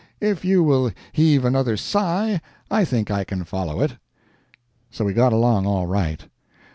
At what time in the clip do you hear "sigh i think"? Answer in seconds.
1.77-3.11